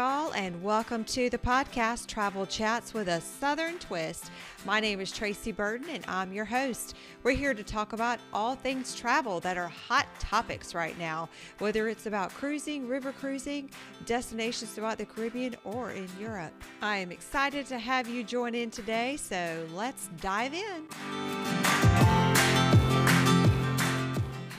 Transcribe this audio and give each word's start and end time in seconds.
y'all, 0.00 0.32
and 0.32 0.62
welcome 0.62 1.04
to 1.04 1.28
the 1.28 1.36
podcast 1.36 2.06
Travel 2.06 2.46
Chats 2.46 2.94
with 2.94 3.06
a 3.06 3.20
Southern 3.20 3.78
Twist. 3.78 4.30
My 4.64 4.80
name 4.80 4.98
is 4.98 5.12
Tracy 5.12 5.52
Burton, 5.52 5.90
and 5.90 6.02
I'm 6.08 6.32
your 6.32 6.46
host. 6.46 6.96
We're 7.22 7.32
here 7.32 7.52
to 7.52 7.62
talk 7.62 7.92
about 7.92 8.18
all 8.32 8.54
things 8.54 8.94
travel 8.94 9.40
that 9.40 9.58
are 9.58 9.68
hot 9.68 10.06
topics 10.18 10.74
right 10.74 10.98
now, 10.98 11.28
whether 11.58 11.86
it's 11.86 12.06
about 12.06 12.32
cruising, 12.32 12.88
river 12.88 13.12
cruising, 13.12 13.68
destinations 14.06 14.70
throughout 14.70 14.96
the 14.96 15.04
Caribbean, 15.04 15.54
or 15.64 15.90
in 15.90 16.08
Europe. 16.18 16.54
I 16.80 16.96
am 16.96 17.12
excited 17.12 17.66
to 17.66 17.78
have 17.78 18.08
you 18.08 18.24
join 18.24 18.54
in 18.54 18.70
today, 18.70 19.18
so 19.18 19.66
let's 19.74 20.08
dive 20.18 20.54
in. 20.54 21.59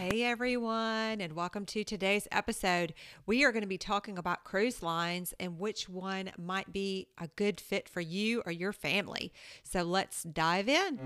Hey 0.02 0.24
everyone, 0.24 1.22
and 1.22 1.34
welcome 1.34 1.64
to 1.68 1.84
today's 1.84 2.28
episode. 2.32 2.96
We 3.28 3.44
are 3.44 3.52
going 3.52 3.62
to 3.62 3.68
be 3.68 3.78
talking 3.78 4.18
about 4.18 4.44
cruise 4.44 4.82
lines 4.82 5.32
and 5.40 5.60
which 5.60 5.88
one 5.88 6.32
might 6.40 6.74
be 6.74 7.10
a 7.20 7.28
good 7.36 7.62
fit 7.62 7.88
for 7.88 8.02
you 8.02 8.42
or 8.48 8.52
your 8.52 8.74
family. 8.74 9.32
So 9.62 9.84
let's 9.84 10.24
dive 10.24 10.68
in. 10.68 10.98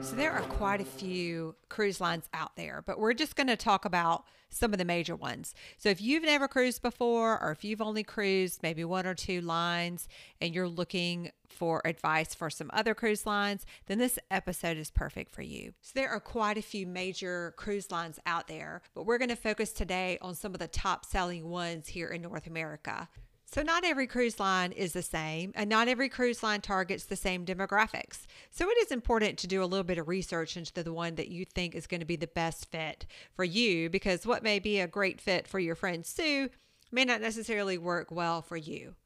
So, 0.00 0.14
there 0.14 0.32
are 0.32 0.42
quite 0.42 0.80
a 0.80 0.84
few 0.84 1.56
cruise 1.68 2.00
lines 2.00 2.28
out 2.32 2.56
there, 2.56 2.82
but 2.86 2.98
we're 2.98 3.14
just 3.14 3.34
going 3.34 3.48
to 3.48 3.56
talk 3.56 3.84
about 3.84 4.24
some 4.48 4.72
of 4.72 4.78
the 4.78 4.84
major 4.84 5.16
ones. 5.16 5.54
So, 5.76 5.88
if 5.88 6.00
you've 6.00 6.22
never 6.22 6.46
cruised 6.46 6.82
before, 6.82 7.42
or 7.42 7.50
if 7.50 7.64
you've 7.64 7.82
only 7.82 8.04
cruised 8.04 8.62
maybe 8.62 8.84
one 8.84 9.06
or 9.06 9.14
two 9.14 9.40
lines 9.40 10.08
and 10.40 10.54
you're 10.54 10.68
looking 10.68 11.32
for 11.48 11.82
advice 11.84 12.34
for 12.34 12.48
some 12.48 12.70
other 12.72 12.94
cruise 12.94 13.26
lines, 13.26 13.66
then 13.86 13.98
this 13.98 14.18
episode 14.30 14.76
is 14.76 14.90
perfect 14.90 15.34
for 15.34 15.42
you. 15.42 15.72
So, 15.82 15.92
there 15.94 16.10
are 16.10 16.20
quite 16.20 16.56
a 16.56 16.62
few 16.62 16.86
major 16.86 17.52
cruise 17.56 17.90
lines 17.90 18.20
out 18.24 18.46
there, 18.46 18.82
but 18.94 19.04
we're 19.04 19.18
going 19.18 19.28
to 19.30 19.36
focus 19.36 19.72
today 19.72 20.16
on 20.22 20.34
some 20.34 20.54
of 20.54 20.60
the 20.60 20.68
top 20.68 21.04
selling 21.04 21.50
ones 21.50 21.88
here 21.88 22.08
in 22.08 22.22
North 22.22 22.46
America. 22.46 23.08
So, 23.50 23.62
not 23.62 23.82
every 23.82 24.06
cruise 24.06 24.38
line 24.38 24.72
is 24.72 24.92
the 24.92 25.00
same, 25.00 25.52
and 25.54 25.70
not 25.70 25.88
every 25.88 26.10
cruise 26.10 26.42
line 26.42 26.60
targets 26.60 27.06
the 27.06 27.16
same 27.16 27.46
demographics. 27.46 28.26
So, 28.50 28.68
it 28.68 28.76
is 28.76 28.92
important 28.92 29.38
to 29.38 29.46
do 29.46 29.62
a 29.62 29.64
little 29.64 29.84
bit 29.84 29.96
of 29.96 30.06
research 30.06 30.58
into 30.58 30.82
the 30.82 30.92
one 30.92 31.14
that 31.14 31.28
you 31.28 31.46
think 31.46 31.74
is 31.74 31.86
going 31.86 32.00
to 32.00 32.06
be 32.06 32.16
the 32.16 32.26
best 32.26 32.70
fit 32.70 33.06
for 33.32 33.44
you 33.44 33.88
because 33.88 34.26
what 34.26 34.42
may 34.42 34.58
be 34.58 34.80
a 34.80 34.86
great 34.86 35.18
fit 35.18 35.48
for 35.48 35.58
your 35.58 35.74
friend 35.74 36.04
Sue 36.04 36.50
may 36.92 37.06
not 37.06 37.22
necessarily 37.22 37.78
work 37.78 38.10
well 38.10 38.42
for 38.42 38.58
you. 38.58 38.96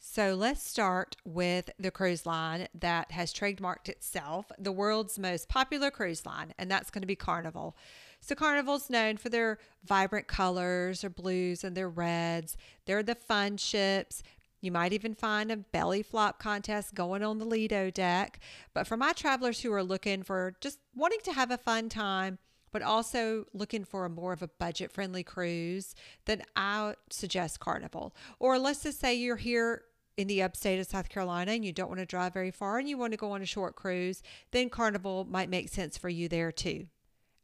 So, 0.00 0.34
let's 0.34 0.64
start 0.64 1.14
with 1.24 1.70
the 1.78 1.92
cruise 1.92 2.26
line 2.26 2.66
that 2.74 3.12
has 3.12 3.32
trademarked 3.32 3.88
itself 3.88 4.50
the 4.58 4.72
world's 4.72 5.16
most 5.16 5.48
popular 5.48 5.92
cruise 5.92 6.26
line, 6.26 6.54
and 6.58 6.68
that's 6.68 6.90
going 6.90 7.02
to 7.02 7.06
be 7.06 7.14
Carnival. 7.14 7.76
So 8.24 8.36
Carnival's 8.36 8.88
known 8.88 9.16
for 9.16 9.28
their 9.28 9.58
vibrant 9.84 10.28
colors, 10.28 11.00
their 11.00 11.10
blues 11.10 11.64
and 11.64 11.76
their 11.76 11.88
reds. 11.88 12.56
They're 12.86 13.02
the 13.02 13.16
fun 13.16 13.56
ships. 13.56 14.22
You 14.60 14.70
might 14.70 14.92
even 14.92 15.16
find 15.16 15.50
a 15.50 15.56
belly 15.56 16.04
flop 16.04 16.38
contest 16.38 16.94
going 16.94 17.24
on 17.24 17.38
the 17.38 17.44
Lido 17.44 17.90
deck. 17.90 18.38
But 18.74 18.86
for 18.86 18.96
my 18.96 19.12
travelers 19.12 19.60
who 19.60 19.72
are 19.72 19.82
looking 19.82 20.22
for 20.22 20.54
just 20.60 20.78
wanting 20.94 21.18
to 21.24 21.32
have 21.32 21.50
a 21.50 21.58
fun 21.58 21.88
time, 21.88 22.38
but 22.70 22.80
also 22.80 23.44
looking 23.52 23.84
for 23.84 24.04
a 24.04 24.08
more 24.08 24.32
of 24.32 24.40
a 24.40 24.48
budget 24.48 24.92
friendly 24.92 25.24
cruise, 25.24 25.96
then 26.24 26.42
I 26.54 26.94
suggest 27.10 27.58
Carnival. 27.58 28.14
Or 28.38 28.56
let's 28.56 28.84
just 28.84 29.00
say 29.00 29.14
you're 29.14 29.34
here 29.34 29.82
in 30.16 30.28
the 30.28 30.42
upstate 30.42 30.78
of 30.78 30.86
South 30.86 31.08
Carolina 31.08 31.52
and 31.52 31.64
you 31.64 31.72
don't 31.72 31.88
want 31.88 31.98
to 31.98 32.06
drive 32.06 32.32
very 32.32 32.52
far 32.52 32.78
and 32.78 32.88
you 32.88 32.96
want 32.96 33.12
to 33.14 33.16
go 33.16 33.32
on 33.32 33.42
a 33.42 33.46
short 33.46 33.74
cruise, 33.74 34.22
then 34.52 34.70
Carnival 34.70 35.26
might 35.28 35.50
make 35.50 35.70
sense 35.70 35.98
for 35.98 36.08
you 36.08 36.28
there 36.28 36.52
too 36.52 36.86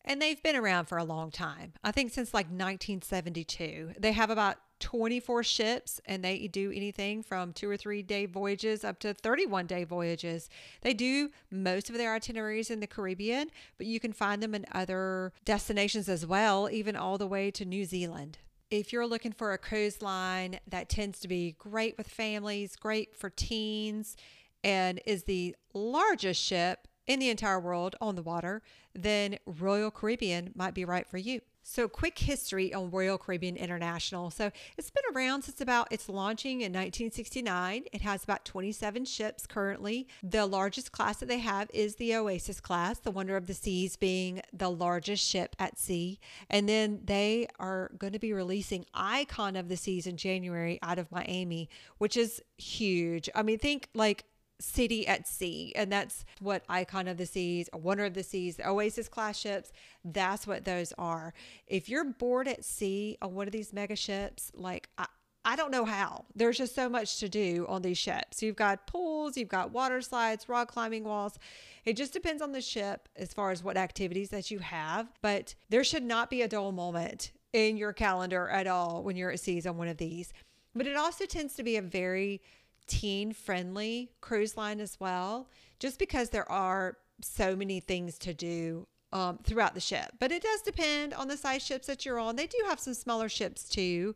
and 0.05 0.21
they've 0.21 0.43
been 0.43 0.57
around 0.57 0.87
for 0.87 0.99
a 0.99 1.05
long 1.05 1.31
time. 1.31 1.73
I 1.85 1.93
think 1.93 2.13
since 2.13 2.33
like 2.33 2.47
1972. 2.47 3.95
They 3.99 4.13
have 4.13 4.31
about 4.31 4.57
24 4.81 5.43
ships 5.43 6.01
and 6.07 6.25
they 6.25 6.47
do 6.47 6.71
anything 6.73 7.23
from 7.23 7.53
two 7.53 7.69
or 7.69 7.77
three 7.77 8.03
day 8.03 8.27
voyages 8.27 8.85
up 8.85 8.99
to 9.01 9.15
31 9.15 9.67
day 9.67 9.85
voyages. 9.85 10.49
They 10.83 10.95
do 10.95 11.31
most 11.51 11.91
of 11.91 11.97
their 11.97 12.15
itineraries 12.15 12.71
in 12.71 12.81
the 12.81 12.87
Caribbean, 12.87 13.51
but 13.77 13.87
you 13.87 14.01
can 14.01 14.13
find 14.13 14.43
them 14.43 14.55
in 14.55 14.65
other 14.73 15.33
destinations 15.45 16.09
as 16.09 16.25
well, 16.25 16.69
even 16.71 16.97
all 16.97 17.19
the 17.19 17.27
way 17.27 17.51
to 17.53 17.65
New 17.65 17.85
Zealand. 17.85 18.39
If 18.71 18.93
you're 18.93 19.07
looking 19.07 19.33
for 19.33 19.53
a 19.53 19.59
cruise 19.59 20.03
line 20.03 20.61
that 20.69 20.89
tends 20.89 21.21
to 21.21 21.29
be 21.29 21.57
great 21.59 21.97
with 21.97 22.09
families, 22.09 22.77
great 22.77 23.17
for 23.17 23.31
teens, 23.31 24.17
and 24.63 25.01
is 25.07 25.25
the 25.25 25.57
largest 25.73 26.43
ship 26.43 26.87
in 27.09 27.19
the 27.19 27.31
entire 27.31 27.59
world 27.59 27.97
on 28.01 28.15
the 28.15 28.23
water, 28.23 28.63
then 28.95 29.39
Royal 29.47 29.91
Caribbean 29.91 30.53
might 30.55 30.75
be 30.75 30.85
right 30.85 31.09
for 31.09 31.19
you. 31.19 31.41
So, 31.71 31.87
quick 31.87 32.19
history 32.19 32.73
on 32.73 32.91
Royal 32.91 33.19
Caribbean 33.19 33.57
International. 33.57 34.31
So, 34.31 34.51
it's 34.79 34.91
been 34.91 35.03
around 35.15 35.43
since 35.43 35.61
about 35.61 35.93
its 35.93 36.09
launching 36.09 36.63
in 36.63 36.73
1969. 36.73 37.85
It 37.93 38.01
has 38.01 38.25
about 38.25 38.47
27 38.47 39.05
ships 39.05 39.47
currently. 39.47 40.09
The 40.23 40.47
largest 40.47 40.93
class 40.93 41.19
that 41.19 41.29
they 41.29 41.41
have 41.41 41.69
is 41.75 41.97
the 41.97 42.15
Oasis 42.15 42.61
class, 42.61 43.01
the 43.01 43.11
Wonder 43.11 43.37
of 43.37 43.49
the 43.49 43.53
Seas 43.53 43.97
being 43.97 44.41
the 44.51 44.71
largest 44.71 45.29
ship 45.29 45.57
at 45.59 45.79
sea. 45.79 46.21
And 46.49 46.67
then 46.67 47.01
they 47.05 47.49
are 47.59 47.91
going 47.99 48.15
to 48.15 48.19
be 48.19 48.33
releasing 48.33 48.87
Icon 48.95 49.55
of 49.55 49.69
the 49.69 49.77
Seas 49.77 50.07
in 50.07 50.17
January 50.17 50.79
out 50.83 50.99
of 50.99 51.13
Miami, 51.13 51.69
which 51.99 52.17
is 52.17 52.41
huge. 52.57 53.29
I 53.35 53.43
mean, 53.43 53.59
think 53.59 53.91
like 53.95 54.25
city 54.61 55.07
at 55.07 55.27
sea. 55.27 55.73
And 55.77 55.91
that's 55.91 56.25
what 56.41 56.65
Icon 56.69 57.09
of 57.09 57.17
the 57.17 57.27
Seas, 57.27 57.69
Wonder 57.73 58.05
of 58.05 58.15
the 58.15 58.23
Seas, 58.23 58.59
Oasis 58.65 59.09
class 59.09 59.39
ships, 59.39 59.73
that's 60.05 60.47
what 60.47 60.65
those 60.65 60.93
are. 60.99 61.33
If 61.67 61.89
you're 61.89 62.05
bored 62.05 62.49
at 62.49 62.65
sea 62.65 63.17
on 63.23 63.35
one 63.35 63.47
of 63.47 63.53
these 63.53 63.73
mega 63.73 63.97
ships, 63.97 64.51
like 64.55 64.89
I, 64.99 65.07
I 65.45 65.57
don't 65.57 65.71
know 65.71 65.85
how. 65.85 66.25
There's 66.35 66.59
just 66.59 66.75
so 66.75 66.89
much 66.89 67.21
to 67.21 67.29
do 67.29 67.65
on 67.69 67.83
these 67.83 67.99
ships. 67.99 68.43
You've 68.43 68.57
got 68.57 68.87
pools, 68.87 69.37
you've 69.37 69.49
got 69.49 69.71
water 69.71 70.03
slides, 70.03 70.49
rock 70.49 70.71
climbing 70.71 71.05
walls. 71.05 71.39
It 71.85 71.97
just 71.97 72.13
depends 72.13 72.43
on 72.43 72.53
the 72.53 72.61
ship 72.61 73.09
as 73.17 73.33
far 73.33 73.51
as 73.51 73.63
what 73.63 73.77
activities 73.77 74.29
that 74.31 74.51
you 74.51 74.59
have, 74.59 75.09
but 75.23 75.55
there 75.71 75.85
should 75.85 76.03
not 76.03 76.29
be 76.29 76.43
a 76.43 76.49
dull 76.49 76.73
moment 76.73 77.33
in 77.53 77.79
your 77.79 77.93
calendar 77.95 78.49
at 78.49 78.67
all 78.67 79.03
when 79.03 79.17
you're 79.17 79.31
at 79.31 79.41
sea 79.41 79.63
on 79.67 79.79
one 79.79 79.89
of 79.89 79.97
these. 79.97 80.33
But 80.75 80.87
it 80.87 80.97
also 80.97 81.25
tends 81.25 81.55
to 81.55 81.63
be 81.63 81.77
a 81.77 81.83
very 81.83 82.43
teen 82.89 83.33
friendly 83.33 84.11
cruise 84.21 84.57
line 84.57 84.81
as 84.81 84.99
well, 84.99 85.49
just 85.79 85.99
because 85.99 86.31
there 86.31 86.51
are 86.51 86.97
so 87.21 87.55
many 87.55 87.81
things 87.81 88.19
to 88.19 88.35
do 88.35 88.87
um, 89.13 89.39
throughout 89.43 89.75
the 89.75 89.81
ship. 89.81 90.13
But 90.19 90.33
it 90.33 90.43
does 90.43 90.63
depend 90.63 91.15
on 91.15 91.29
the 91.29 91.37
size 91.37 91.65
ships 91.65 91.87
that 91.87 92.05
you're 92.05 92.19
on. 92.19 92.37
They 92.37 92.47
do 92.47 92.59
have 92.67 92.81
some 92.81 92.95
smaller 92.95 93.29
ships 93.29 93.69
too, 93.69 94.15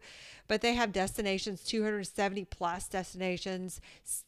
but 0.48 0.60
they 0.60 0.74
have 0.74 0.92
destinations 0.92 1.64
270 1.64 2.44
plus 2.46 2.88
destinations, 2.88 3.80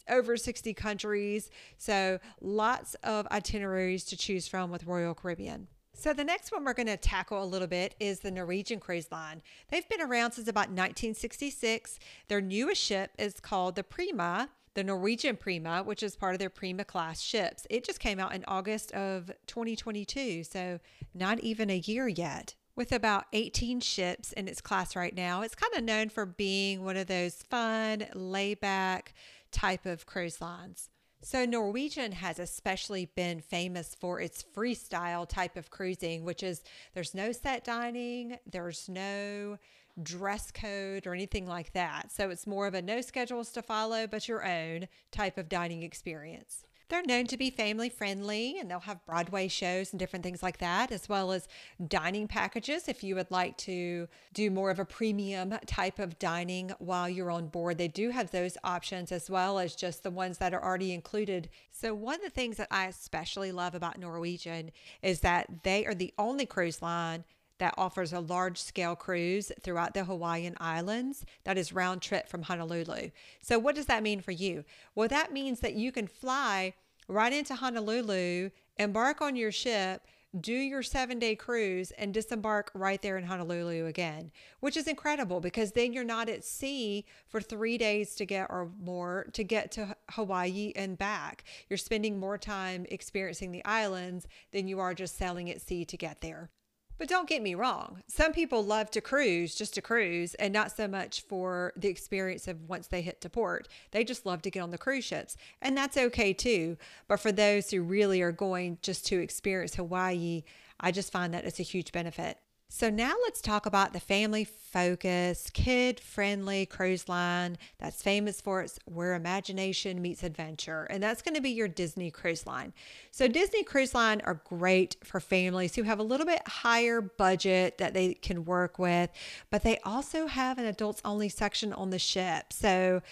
over 0.08 0.36
60 0.36 0.72
countries. 0.74 1.50
So 1.76 2.18
lots 2.40 2.94
of 3.02 3.26
itineraries 3.30 4.04
to 4.06 4.16
choose 4.16 4.48
from 4.48 4.70
with 4.70 4.86
Royal 4.86 5.14
Caribbean. 5.14 5.68
So, 5.96 6.12
the 6.12 6.24
next 6.24 6.52
one 6.52 6.64
we're 6.64 6.74
going 6.74 6.88
to 6.88 6.96
tackle 6.96 7.42
a 7.42 7.46
little 7.46 7.68
bit 7.68 7.94
is 8.00 8.20
the 8.20 8.30
Norwegian 8.30 8.80
Cruise 8.80 9.10
Line. 9.12 9.40
They've 9.70 9.88
been 9.88 10.02
around 10.02 10.32
since 10.32 10.48
about 10.48 10.68
1966. 10.68 11.98
Their 12.28 12.40
newest 12.40 12.82
ship 12.82 13.12
is 13.16 13.38
called 13.40 13.76
the 13.76 13.84
Prima, 13.84 14.50
the 14.74 14.84
Norwegian 14.84 15.36
Prima, 15.36 15.82
which 15.84 16.02
is 16.02 16.16
part 16.16 16.34
of 16.34 16.40
their 16.40 16.50
Prima 16.50 16.84
class 16.84 17.20
ships. 17.20 17.66
It 17.70 17.84
just 17.84 18.00
came 18.00 18.18
out 18.18 18.34
in 18.34 18.44
August 18.48 18.92
of 18.92 19.30
2022, 19.46 20.44
so 20.44 20.80
not 21.14 21.38
even 21.40 21.70
a 21.70 21.78
year 21.78 22.08
yet. 22.08 22.54
With 22.76 22.90
about 22.90 23.26
18 23.32 23.78
ships 23.80 24.32
in 24.32 24.48
its 24.48 24.60
class 24.60 24.96
right 24.96 25.14
now, 25.14 25.42
it's 25.42 25.54
kind 25.54 25.72
of 25.74 25.84
known 25.84 26.08
for 26.08 26.26
being 26.26 26.84
one 26.84 26.96
of 26.96 27.06
those 27.06 27.36
fun, 27.48 28.04
layback 28.14 29.14
type 29.52 29.86
of 29.86 30.06
cruise 30.06 30.40
lines. 30.40 30.90
So, 31.24 31.46
Norwegian 31.46 32.12
has 32.12 32.38
especially 32.38 33.06
been 33.06 33.40
famous 33.40 33.94
for 33.94 34.20
its 34.20 34.44
freestyle 34.54 35.26
type 35.26 35.56
of 35.56 35.70
cruising, 35.70 36.22
which 36.22 36.42
is 36.42 36.62
there's 36.92 37.14
no 37.14 37.32
set 37.32 37.64
dining, 37.64 38.36
there's 38.46 38.90
no 38.90 39.56
dress 40.02 40.50
code 40.50 41.06
or 41.06 41.14
anything 41.14 41.46
like 41.46 41.72
that. 41.72 42.12
So, 42.12 42.28
it's 42.28 42.46
more 42.46 42.66
of 42.66 42.74
a 42.74 42.82
no 42.82 43.00
schedules 43.00 43.52
to 43.52 43.62
follow, 43.62 44.06
but 44.06 44.28
your 44.28 44.46
own 44.46 44.86
type 45.12 45.38
of 45.38 45.48
dining 45.48 45.82
experience. 45.82 46.66
They're 46.94 47.02
known 47.02 47.26
to 47.26 47.36
be 47.36 47.50
family 47.50 47.88
friendly 47.88 48.56
and 48.60 48.70
they'll 48.70 48.78
have 48.78 49.04
Broadway 49.04 49.48
shows 49.48 49.92
and 49.92 49.98
different 49.98 50.22
things 50.22 50.44
like 50.44 50.58
that, 50.58 50.92
as 50.92 51.08
well 51.08 51.32
as 51.32 51.48
dining 51.88 52.28
packages 52.28 52.86
if 52.86 53.02
you 53.02 53.16
would 53.16 53.32
like 53.32 53.56
to 53.58 54.06
do 54.32 54.48
more 54.48 54.70
of 54.70 54.78
a 54.78 54.84
premium 54.84 55.56
type 55.66 55.98
of 55.98 56.20
dining 56.20 56.70
while 56.78 57.08
you're 57.08 57.32
on 57.32 57.48
board. 57.48 57.78
They 57.78 57.88
do 57.88 58.10
have 58.10 58.30
those 58.30 58.56
options 58.62 59.10
as 59.10 59.28
well 59.28 59.58
as 59.58 59.74
just 59.74 60.04
the 60.04 60.10
ones 60.12 60.38
that 60.38 60.54
are 60.54 60.62
already 60.62 60.92
included. 60.92 61.48
So, 61.72 61.96
one 61.96 62.14
of 62.14 62.22
the 62.22 62.30
things 62.30 62.58
that 62.58 62.68
I 62.70 62.86
especially 62.86 63.50
love 63.50 63.74
about 63.74 63.98
Norwegian 63.98 64.70
is 65.02 65.18
that 65.18 65.64
they 65.64 65.84
are 65.86 65.96
the 65.96 66.14
only 66.16 66.46
cruise 66.46 66.80
line 66.80 67.24
that 67.58 67.74
offers 67.76 68.12
a 68.12 68.20
large 68.20 68.58
scale 68.58 68.94
cruise 68.94 69.50
throughout 69.62 69.94
the 69.94 70.04
Hawaiian 70.04 70.56
Islands 70.60 71.24
that 71.44 71.58
is 71.58 71.72
round 71.72 72.02
trip 72.02 72.28
from 72.28 72.42
Honolulu. 72.42 73.10
So, 73.42 73.58
what 73.58 73.74
does 73.74 73.86
that 73.86 74.04
mean 74.04 74.20
for 74.20 74.32
you? 74.32 74.64
Well, 74.94 75.08
that 75.08 75.32
means 75.32 75.58
that 75.58 75.74
you 75.74 75.90
can 75.90 76.06
fly 76.06 76.74
right 77.08 77.32
into 77.32 77.54
Honolulu, 77.54 78.50
embark 78.78 79.20
on 79.20 79.36
your 79.36 79.52
ship, 79.52 80.02
do 80.40 80.52
your 80.52 80.82
seven 80.82 81.18
day 81.18 81.36
cruise, 81.36 81.92
and 81.92 82.12
disembark 82.12 82.70
right 82.74 83.00
there 83.00 83.16
in 83.16 83.24
Honolulu 83.24 83.86
again, 83.86 84.32
which 84.60 84.76
is 84.76 84.88
incredible 84.88 85.40
because 85.40 85.72
then 85.72 85.92
you're 85.92 86.02
not 86.02 86.28
at 86.28 86.44
sea 86.44 87.04
for 87.28 87.40
three 87.40 87.78
days 87.78 88.14
to 88.16 88.26
get 88.26 88.48
or 88.50 88.70
more 88.80 89.26
to 89.32 89.44
get 89.44 89.70
to 89.72 89.94
Hawaii 90.10 90.72
and 90.74 90.98
back. 90.98 91.44
You're 91.68 91.76
spending 91.76 92.18
more 92.18 92.38
time 92.38 92.86
experiencing 92.88 93.52
the 93.52 93.64
islands 93.64 94.26
than 94.52 94.66
you 94.66 94.80
are 94.80 94.94
just 94.94 95.16
sailing 95.16 95.50
at 95.50 95.60
sea 95.60 95.84
to 95.84 95.96
get 95.96 96.20
there. 96.20 96.50
But 96.96 97.08
don't 97.08 97.28
get 97.28 97.42
me 97.42 97.54
wrong. 97.54 98.02
Some 98.06 98.32
people 98.32 98.62
love 98.62 98.90
to 98.92 99.00
cruise 99.00 99.54
just 99.54 99.74
to 99.74 99.82
cruise 99.82 100.34
and 100.34 100.52
not 100.52 100.76
so 100.76 100.86
much 100.86 101.22
for 101.22 101.72
the 101.76 101.88
experience 101.88 102.46
of 102.46 102.68
once 102.68 102.86
they 102.86 103.02
hit 103.02 103.20
to 103.22 103.28
port. 103.28 103.68
They 103.90 104.04
just 104.04 104.24
love 104.24 104.42
to 104.42 104.50
get 104.50 104.60
on 104.60 104.70
the 104.70 104.78
cruise 104.78 105.04
ships. 105.04 105.36
And 105.60 105.76
that's 105.76 105.96
okay 105.96 106.32
too. 106.32 106.76
But 107.08 107.20
for 107.20 107.32
those 107.32 107.70
who 107.70 107.82
really 107.82 108.22
are 108.22 108.32
going 108.32 108.78
just 108.80 109.06
to 109.06 109.20
experience 109.20 109.74
Hawaii, 109.74 110.44
I 110.78 110.92
just 110.92 111.12
find 111.12 111.34
that 111.34 111.44
it's 111.44 111.60
a 111.60 111.64
huge 111.64 111.90
benefit. 111.92 112.38
So, 112.68 112.90
now 112.90 113.14
let's 113.22 113.40
talk 113.40 113.66
about 113.66 113.92
the 113.92 114.00
family 114.00 114.44
focused, 114.44 115.52
kid 115.52 116.00
friendly 116.00 116.66
cruise 116.66 117.08
line 117.08 117.56
that's 117.78 118.02
famous 118.02 118.40
for 118.40 118.62
its 118.62 118.80
where 118.86 119.14
imagination 119.14 120.02
meets 120.02 120.24
adventure. 120.24 120.84
And 120.84 121.00
that's 121.00 121.22
going 121.22 121.36
to 121.36 121.40
be 121.40 121.50
your 121.50 121.68
Disney 121.68 122.10
Cruise 122.10 122.46
Line. 122.46 122.72
So, 123.12 123.28
Disney 123.28 123.62
Cruise 123.62 123.94
Line 123.94 124.20
are 124.24 124.40
great 124.44 124.96
for 125.04 125.20
families 125.20 125.76
who 125.76 125.84
have 125.84 126.00
a 126.00 126.02
little 126.02 126.26
bit 126.26 126.42
higher 126.48 127.00
budget 127.00 127.78
that 127.78 127.94
they 127.94 128.14
can 128.14 128.44
work 128.44 128.78
with, 128.78 129.10
but 129.50 129.62
they 129.62 129.78
also 129.84 130.26
have 130.26 130.58
an 130.58 130.64
adults 130.64 131.00
only 131.04 131.28
section 131.28 131.72
on 131.72 131.90
the 131.90 131.98
ship. 131.98 132.52
So, 132.52 133.02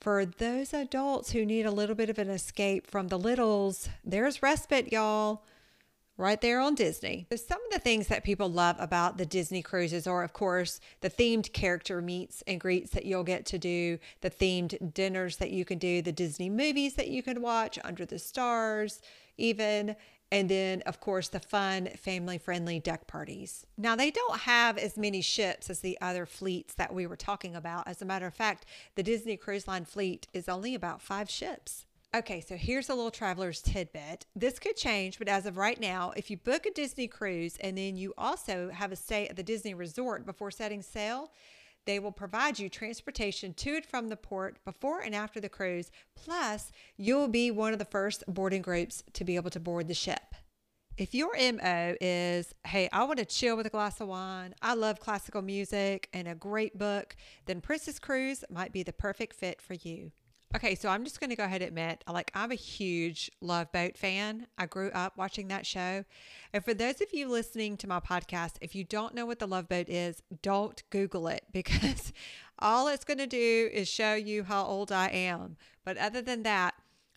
for 0.00 0.24
those 0.24 0.72
adults 0.72 1.32
who 1.32 1.44
need 1.44 1.66
a 1.66 1.70
little 1.70 1.96
bit 1.96 2.08
of 2.08 2.18
an 2.18 2.30
escape 2.30 2.86
from 2.86 3.08
the 3.08 3.18
littles, 3.18 3.88
there's 4.04 4.42
respite, 4.42 4.92
y'all 4.92 5.42
right 6.16 6.40
there 6.40 6.60
on 6.60 6.74
Disney. 6.74 7.26
So 7.30 7.36
some 7.36 7.60
of 7.66 7.72
the 7.72 7.78
things 7.78 8.08
that 8.08 8.24
people 8.24 8.48
love 8.48 8.76
about 8.78 9.18
the 9.18 9.26
Disney 9.26 9.62
cruises 9.62 10.06
are, 10.06 10.22
of 10.22 10.32
course, 10.32 10.80
the 11.00 11.10
themed 11.10 11.52
character 11.52 12.00
meets 12.00 12.42
and 12.46 12.60
greets 12.60 12.90
that 12.90 13.04
you'll 13.04 13.24
get 13.24 13.46
to 13.46 13.58
do, 13.58 13.98
the 14.20 14.30
themed 14.30 14.94
dinners 14.94 15.36
that 15.36 15.50
you 15.50 15.64
can 15.64 15.78
do, 15.78 16.02
the 16.02 16.12
Disney 16.12 16.50
movies 16.50 16.94
that 16.94 17.08
you 17.08 17.22
can 17.22 17.42
watch, 17.42 17.78
Under 17.84 18.06
the 18.06 18.18
Stars, 18.18 19.00
even. 19.36 19.96
And 20.32 20.48
then, 20.48 20.82
of 20.86 21.00
course, 21.00 21.28
the 21.28 21.38
fun, 21.38 21.86
family 21.96 22.36
friendly 22.36 22.80
deck 22.80 23.06
parties. 23.06 23.64
Now, 23.78 23.94
they 23.94 24.10
don't 24.10 24.40
have 24.40 24.76
as 24.76 24.96
many 24.96 25.20
ships 25.20 25.70
as 25.70 25.78
the 25.80 25.96
other 26.00 26.26
fleets 26.26 26.74
that 26.74 26.92
we 26.92 27.06
were 27.06 27.16
talking 27.16 27.54
about. 27.54 27.86
As 27.86 28.02
a 28.02 28.04
matter 28.04 28.26
of 28.26 28.34
fact, 28.34 28.66
the 28.96 29.04
Disney 29.04 29.36
Cruise 29.36 29.68
Line 29.68 29.84
fleet 29.84 30.26
is 30.32 30.48
only 30.48 30.74
about 30.74 31.00
five 31.00 31.30
ships. 31.30 31.85
Okay, 32.16 32.40
so 32.40 32.56
here's 32.56 32.88
a 32.88 32.94
little 32.94 33.10
traveler's 33.10 33.60
tidbit. 33.60 34.24
This 34.34 34.58
could 34.58 34.74
change, 34.74 35.18
but 35.18 35.28
as 35.28 35.44
of 35.44 35.58
right 35.58 35.78
now, 35.78 36.14
if 36.16 36.30
you 36.30 36.38
book 36.38 36.64
a 36.64 36.70
Disney 36.70 37.08
cruise 37.08 37.58
and 37.60 37.76
then 37.76 37.94
you 37.94 38.14
also 38.16 38.70
have 38.70 38.90
a 38.90 38.96
stay 38.96 39.28
at 39.28 39.36
the 39.36 39.42
Disney 39.42 39.74
resort 39.74 40.24
before 40.24 40.50
setting 40.50 40.80
sail, 40.80 41.30
they 41.84 41.98
will 41.98 42.12
provide 42.12 42.58
you 42.58 42.70
transportation 42.70 43.52
to 43.52 43.76
and 43.76 43.84
from 43.84 44.08
the 44.08 44.16
port 44.16 44.56
before 44.64 45.00
and 45.00 45.14
after 45.14 45.40
the 45.40 45.50
cruise. 45.50 45.90
Plus, 46.14 46.72
you'll 46.96 47.28
be 47.28 47.50
one 47.50 47.74
of 47.74 47.78
the 47.78 47.84
first 47.84 48.24
boarding 48.26 48.62
groups 48.62 49.04
to 49.12 49.22
be 49.22 49.36
able 49.36 49.50
to 49.50 49.60
board 49.60 49.86
the 49.86 49.92
ship. 49.92 50.34
If 50.96 51.14
your 51.14 51.36
MO 51.36 51.96
is, 52.00 52.54
hey, 52.66 52.88
I 52.94 53.04
want 53.04 53.18
to 53.18 53.26
chill 53.26 53.58
with 53.58 53.66
a 53.66 53.70
glass 53.70 54.00
of 54.00 54.08
wine, 54.08 54.54
I 54.62 54.72
love 54.72 55.00
classical 55.00 55.42
music 55.42 56.08
and 56.14 56.26
a 56.26 56.34
great 56.34 56.78
book, 56.78 57.14
then 57.44 57.60
Princess 57.60 57.98
Cruise 57.98 58.42
might 58.48 58.72
be 58.72 58.82
the 58.82 58.94
perfect 58.94 59.36
fit 59.36 59.60
for 59.60 59.74
you. 59.74 60.12
Okay, 60.56 60.74
so 60.74 60.88
I'm 60.88 61.04
just 61.04 61.20
going 61.20 61.28
to 61.28 61.36
go 61.36 61.44
ahead 61.44 61.60
and 61.60 61.68
admit, 61.68 62.02
like, 62.10 62.30
I'm 62.34 62.50
a 62.50 62.54
huge 62.54 63.30
Love 63.42 63.70
Boat 63.72 63.98
fan. 63.98 64.46
I 64.56 64.64
grew 64.64 64.88
up 64.92 65.18
watching 65.18 65.48
that 65.48 65.66
show. 65.66 66.02
And 66.50 66.64
for 66.64 66.72
those 66.72 67.02
of 67.02 67.12
you 67.12 67.28
listening 67.28 67.76
to 67.76 67.86
my 67.86 68.00
podcast, 68.00 68.52
if 68.62 68.74
you 68.74 68.82
don't 68.82 69.14
know 69.14 69.26
what 69.26 69.38
the 69.38 69.46
Love 69.46 69.68
Boat 69.68 69.90
is, 69.90 70.22
don't 70.40 70.82
Google 70.88 71.28
it 71.28 71.44
because 71.52 72.10
all 72.58 72.88
it's 72.88 73.04
going 73.04 73.18
to 73.18 73.26
do 73.26 73.68
is 73.70 73.86
show 73.86 74.14
you 74.14 74.44
how 74.44 74.64
old 74.64 74.90
I 74.90 75.08
am. 75.08 75.58
But 75.84 75.98
other 75.98 76.22
than 76.22 76.42
that, 76.44 76.72